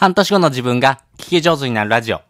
[0.00, 2.20] 半年後の自分が聞き上手になるラジオ。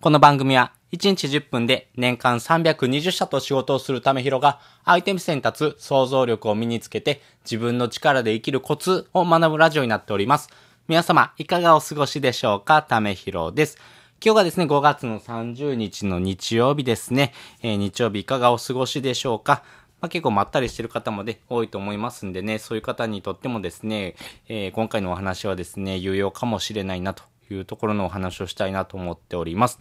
[0.00, 10.48] この番組は1日10分で年間320社と仕事をするためひろが相手目線に立つ想像力を身につけて自分の力で生きるコツを学ぶラジオになっております。
[10.88, 12.82] 皆様いかがお過ごしでしょうか？
[12.82, 13.76] ためひろです。
[14.24, 17.34] 今日がですね、5月の30日の日曜日ですね。
[17.62, 19.62] えー、日曜日いかがお過ごしでしょうか？
[20.00, 24.14] まあ、結構まったりしてる方もね、多いと思いますんでね、そういう方にとってもですね、
[24.48, 29.80] えー、今回のお話はですね、有用かもしれないなというところのお話をしたいなと思っております。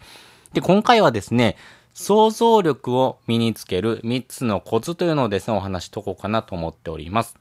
[0.54, 1.56] で、今回はですね、
[1.94, 7.38] 想像力を身につける3つのコツというのをですね、お話しとこうかなと思っております。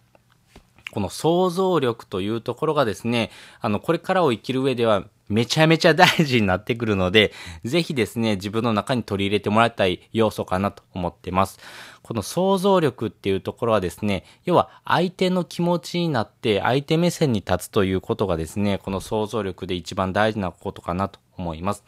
[0.93, 7.33] この想像力というところがですね、あの、これからを生きる上ではめちゃめちゃ大事になってくるので、
[7.65, 11.59] ぜひですね、自分の中に取り入れてもらいたい要素かなと思ってます。
[12.03, 21.84] この想像力っていうところはですね、要は相手の気持ちになって相手目線に立つということがですね、この想像力で一番大事なことかなと思います。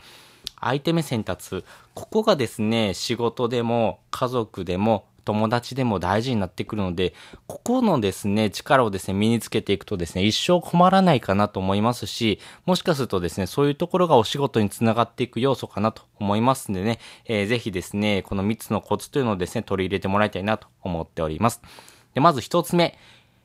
[0.61, 1.65] 相手目線に立つ。
[1.95, 7.13] ここがですね、仕事でも家族でも友達でも大事になってくるので、
[7.47, 21.61] ここのですね、力をですね、身につけていくとですね、一生困らないかなと思いますし、もしかするとですね、そういうところがお仕事につながっていく要素かなと思いますんでね、えー、ぜひですね、この3つのコツというのをですね、取り入れてもらいたいなと思っております。
[22.15, 22.99] で、まず1つ目、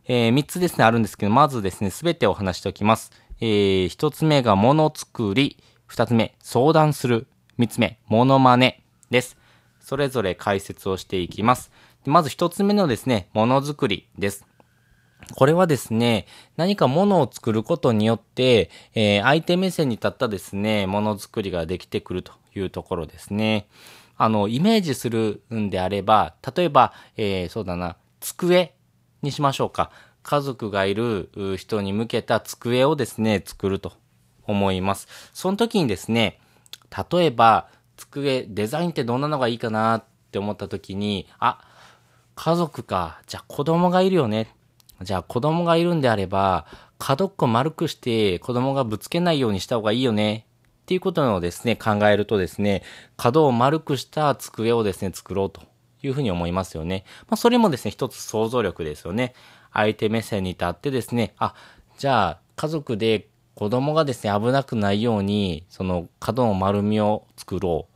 [0.08, 3.12] えー、3つですね、あるんですけど、まずですね、すべてお話しておきます。
[3.42, 5.58] えー、1つ目がものづくり、
[5.90, 7.28] 2つ目、相談する、
[7.60, 9.43] 3つ目、モノマネです。
[9.84, 11.72] それぞれ解説をしていきます。
[12.06, 14.48] まず一つ目のですね、ものづくりです。
[15.36, 16.26] これはですね、
[16.58, 23.68] 何かものを作ることによって、えー、相手目線に立ったですね、ものづくりができてくるというところですね。
[24.18, 28.76] あの、イメージするんであれば、例えば、えー、そうだな、机
[29.22, 29.92] にしましょうか。
[30.24, 33.94] 家族がいる人に向けた机をですね、作ると
[34.46, 35.08] 思います。
[35.34, 36.40] その時にですね、
[37.12, 37.68] 例えば、
[38.06, 41.60] 机、デザインってどんなのがいいかなって思った時に、あ、
[42.36, 43.22] 家族か。
[43.28, 44.56] じゃあ子供がいるよね。
[45.02, 46.66] じゃあ子供がいるんであれば、
[46.98, 50.46] 角っこ丸くして子供がぶつけないようにした方がいいよね。
[50.84, 52.84] っていうことをですね、考えるとですね、
[53.16, 55.62] 角を丸くした机をですね、作ろうと
[56.02, 57.06] いうふうに思いますよね。
[57.30, 59.34] まあ、それもですね、一つ想像力ですよね。
[59.72, 61.56] 相手目線に立ってですね、あ、
[61.98, 67.93] じゃあ家族で子供がですね、危なくないように、その角の丸みを作ろう。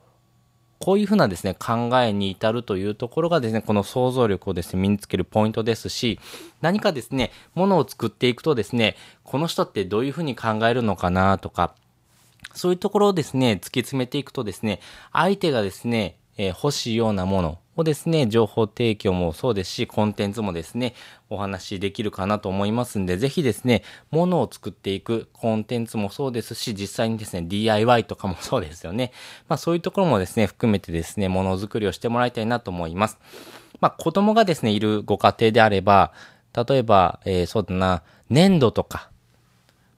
[0.80, 6.20] こういうふうなですね、考えに至るというところがですね、この想像力をですね、身につけるポイントですし、
[6.62, 11.74] 何かですね、ものを作っていくとですね、この人ってどういうふうに考えるのかなとか、
[12.54, 14.80] そういうところをですね、突き詰めていくとですね、
[15.12, 20.96] 相手がですね、えー、欲しいようなもの、をですね、情報提供もそうですし、コンテンツもですね、
[21.30, 29.12] お話しできるかなと思いますんで、ぜひですね、ものを作っていくコンテンツもそうですし、実際にですね、DIY とかもそうですよね。
[29.48, 33.20] まあそういうところもですね、含めてですね、ものづくりをしてもらいたいなと思います。
[33.80, 36.14] まあ子供がですね、いるご家庭であれば、
[36.68, 39.12] 例えば、えー、そうだな、粘土とか、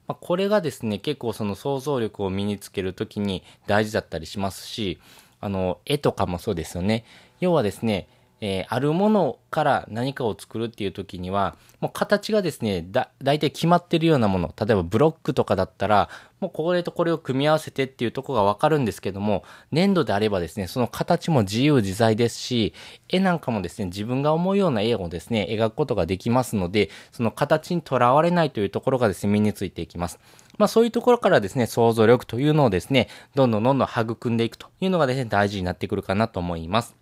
[0.08, 5.00] まあ、これがですね、結構その想像力を身につけるときに大事だったりしますし、
[5.42, 7.06] あの、絵とかもそうですよね。
[7.40, 8.08] 要はですね、
[8.42, 22.74] えー、あるものから何かを作るっていう時には、もう形がですね、だ、大体決まってるようなもの、例えばブロックとかだったら、もうこれとこれを組み合わせてっていうとこがわかるんですけども、粘土であればですね、その形も自由自在ですし、
[23.10, 30.18] 絵なんかもですね、自分が思うような絵をですね、描くことができますので、その形にとらわれないというところがですね、身についていきます。
[30.60, 36.96] まあそういうところからですね、想像力というのをですね、どんどんどんどん育んでいくというのがですね、大事になってくるかなと思います。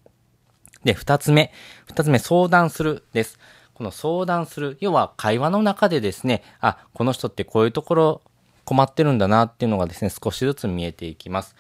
[0.84, 1.52] で、二つ目。
[1.88, 3.40] 二つ目、相談するです。
[3.74, 4.78] この相談する。
[4.80, 8.22] 要は会話の中でですね、あ、この人ってこういうところ
[8.64, 11.56] 困ってるんだなっていうのがですね、少しずつ見えていきます。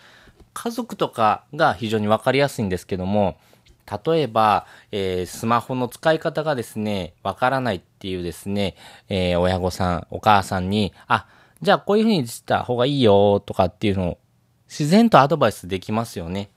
[0.53, 3.37] 家族とかが非常にわかりやすいんですけども、
[4.05, 8.75] 例えば、えー、スマホの使い方がですね、わからないっていうですね、
[9.09, 11.25] えー、親御さん、お母さんに、あ、
[11.61, 14.17] じゃあこういうふうにした方がいいよとかっていうのを
[14.67, 16.49] 自然とアドバイスできますよね。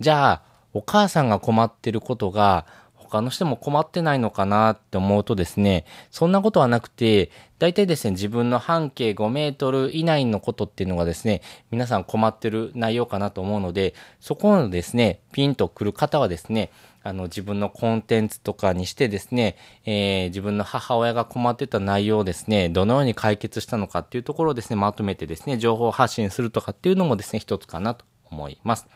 [0.00, 0.42] じゃあ、
[0.72, 16.70] お母さんが困ってることが、他の人も困ってないのかなって思うとですね、そんなことはなくて、大体ですね、自分の半径5メートル以内のことっていうのがですね、皆さん困ってる内容かなと思うので、そこのですね、ピンとくる方はですね、
[17.02, 28.86] あの、自分のコンテンツとかにしてですね、えー、自分の母親が困ってた内容をですね、どのように解決したのかっていうところをですね、まとめてですね、情報発信するとかっていうのもですね、一つかなと思います。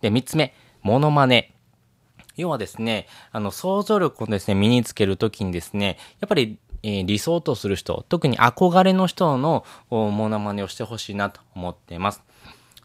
[0.00, 0.54] で、三つ目。
[0.82, 1.52] モノマネ。
[2.36, 12.22] 要はですね、あの、想像力をですね、身につけるときにですね、やっぱり、えー、理想とする人、特に憧れの人のモノマネをしてほしいなと思っています。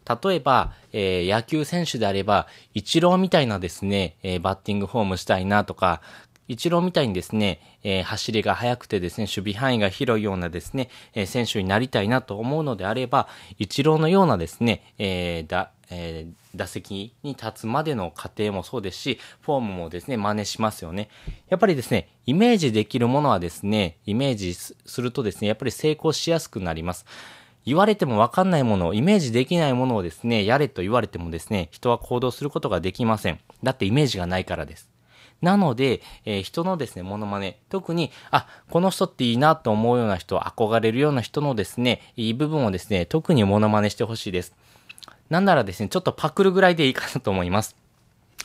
[0.08, 6.02] 例えば、えー、野球選手であれば、イチローみたいなですね、えー、バッティングフォームしたいなとか、
[6.48, 21.08] イチローみたいにですね、えー、走りが速くてですね、守備範囲が広いようなですね、えー、選手になりたいなと思うのであれば、イチローのようなですね、えー、だ、えー、打席に立つまでの過程もそうですし、フォームもですね、真似しますよね。
[21.48, 27.06] やっぱりですね、イメージできるものはですね、イメージするとですね、やっぱり成功しやすくなります。
[27.66, 33.40] 言われてもわかんないものを、イメージできないものをですね、やれと言われてもですね、人は行動することができません。
[33.64, 34.90] だってイメージがないからです。
[35.42, 44.56] なので、えー、人のですね、モノマネ、特に、あ、この人っていいなと思うような人、憧れるような人のですね、いい部分をですね、特にモノマネしてほしいです。
[45.30, 47.76] なんならですね、ちょっとパクるぐらいでいいかなと思います。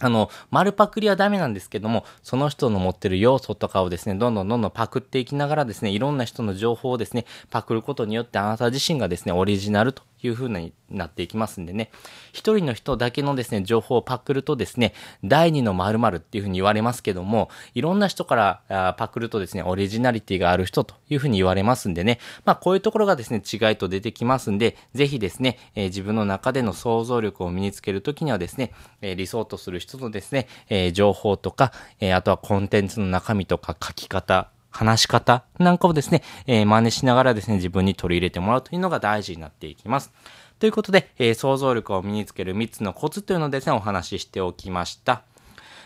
[0.01, 11.91] あの、丸パクリはダメなんですけども、その人の持ってる要素とかをですね、どんどんどんどんパクっていきながらですね、いろんな人の情報をですね、パクることによってあなた自身がですね、オリジナルという風になっていきますんでね。
[12.33, 14.93] 一人の人だけのですね、情報をパクるとですね、
[15.25, 22.19] 第二の〇〇っていう風に言われますけども、いろんな人からパクるとですね、オリジナリティがある人という風に言われますんでね。
[22.45, 40.13] まあこういうところがですね、違いと出てきますんで、ぜひですね、えー、自分の中での想像力を身につけるときにはですね、えー、理想とする人のですね、えー、情報とか、えあとはコンテンツの中身とか書き方、話し方なんかをですね、えー、真似しながらですね、自分に取り入れてもらうというのが大事になっていきます。
[40.59, 45.23] ということで、えー、想像力を身につける3つのコツというのをですね、お話ししておきました。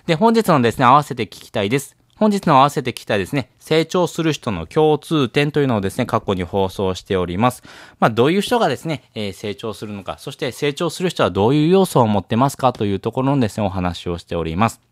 [0.07, 1.97] で、本日のですね、合わせて聞きたいです。
[2.17, 7.63] 本日の合わせて聞きたいですね、成長する人の共通点というのをですね、過去に放送しております。
[7.99, 14.83] まあ、どういう人がですね、えー、成長するのか、そして成長する人はどういう要素を持ってますかというところのですね、お話をしております。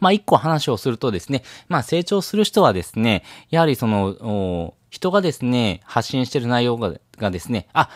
[0.00, 7.88] まあ、一個話をするとですね、まあ、成長する人はですね、やはりその、人がですね、発信してる内容ががですね、あ、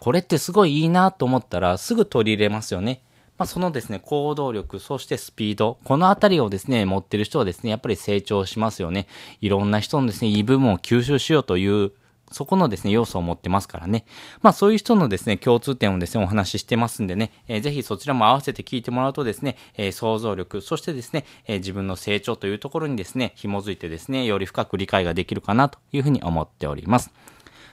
[0.00, 3.02] これってすごいいいなと思ったらすぐ取り入れますよね。
[3.36, 9.06] まあ、そのですね、行動力、そしてスピード、このあたりをですね、持ってる人はですね、やっぱり成長しますよね。
[9.40, 11.92] いろんな人のですね、いい部分を吸収しようという
[12.30, 14.04] そこのですね、要素を持ってますからね。
[14.42, 27.10] まあそういう人のですね、共通点をですね、お話ししてますんでね、えー、ぜひそちらも合わせて聞いてもらうとですね、えー、想像力、そしてですね、えー、自分の成長というところにですね、紐づいてですね、より深く理解ができるかなというふうに思っております。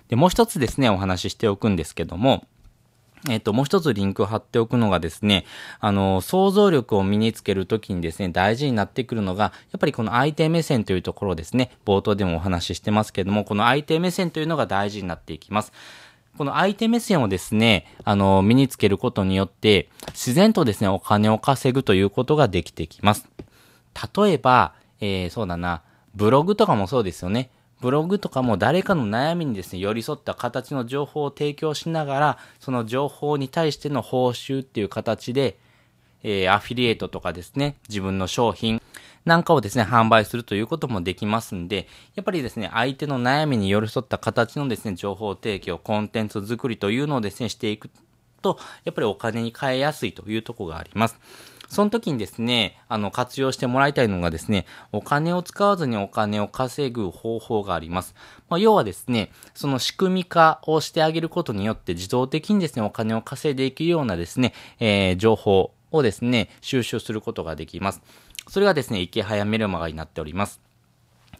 [0.07, 2.47] で、もう一つですね、お話ししておくんですけども、
[3.29, 5.45] えっ、と、もう一つリンクを貼っておくのがですね、
[5.79, 15.73] あの、想像力を身につけるときにですね、大事になってくるのが、やっぱりこの相手目線というところですね、冒頭でもお話ししてますけども、この相手目線というのが大事になっていきます。
[16.37, 23.27] この相手目線をですね、あの、身につけることによって、自然とですね、お金を稼ぐということができてきます。
[24.17, 25.81] 例えば、えー、そうだな、
[26.13, 27.49] ブログとかもそうですよね。
[27.81, 35.57] ブログとかも誰かの悩みにですね、寄り添った形の情報を提供しながら、その情報に対しての報酬っていう形で、
[36.23, 38.81] えー、アフィリエイトとかですね、自分の商品
[39.25, 47.89] なんかをですね、販売するということもできますんで、やっぱりですね、相手の悩みに寄り添った形のですね、情報提供、コンテンツ作りというのをですね、していく
[48.41, 51.19] と、やっぱりお金に変えやすいというところがあります。
[51.67, 58.15] その時にですね、あの、活用してもらいたいのがですね、お金を使わずにお金を稼ぐ方法があります。
[58.49, 68.01] まあ、要はですね、その仕組み化をしてあげることによって自動的にですね、お金を稼いでいくようなですね、えー、情報をですね、収集することができます。
[68.47, 70.64] それがですね、池早メルマガになっております。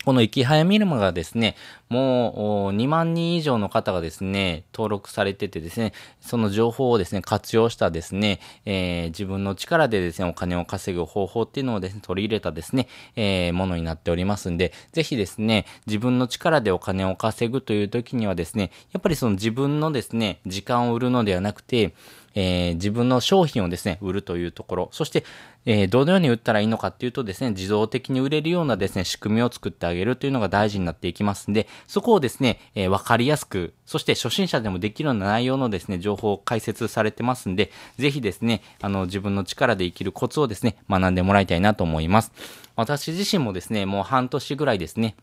[0.06, 1.56] この生き早ミルマがですね、
[1.90, 21.96] もう2万人以上の方がですね、登録されててですね、その情報をですね、活用したですね、えー、自分の力でですね、お金を稼ぐ方法っていうのをですね、取り入れたですね、えー、ものになっておりますんで、ぜひですね、自分の力でお金を稼ぐという時にはですね、やっぱりその自分のですね、時間を売るのではなくて、
[22.36, 25.24] えー、自分の商品をですね、売るというところ、そして、
[25.66, 42.32] えー、どのように売ったらいいのかっていうとですね、自動的に売れるようなですね、仕組みを作ってあげるというのが大事になっていきますんで、そこをですね、えー、わかりやすく、そして初心者でもできるような内容のですね、情報を解説されてますんで、ぜひですね、あの、自分の力で生きるコツをですね、学んでもらいたいなと思います。
[42.76, 45.16] 私自身もですね、もう半年ぐらいですね、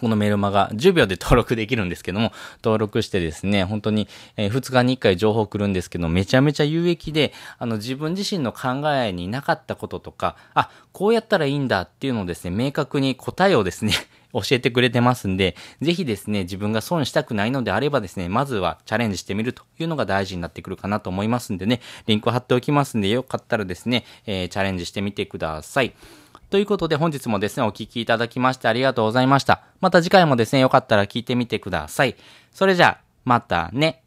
[0.00, 13.92] このメルマガ10秒で登録できるんですけども、登録してですね、本当に、え、2日に1回情報来るんですけど、めちゃめちゃ有益で、あの自分自身の考えになかったこととか、あ、こうやったらいいんだっていうのをですね、明確に答えをですね、
[14.34, 25.94] 教えてくれてますんで、ぜひですね、自分が損したくないのであればですね、まずはチャレンジしてみるというのが大事になってくるかなと思いますんでね、リンクを貼っておきますんで、よかったらですね、えー、チャレンジしてみてください。
[26.50, 29.62] ということで本日もですね、お聴きいただきましてありがとうございました。
[29.80, 32.16] また次回もですね、よかったら聞いてみてください。
[32.52, 34.03] それじゃあ、またね。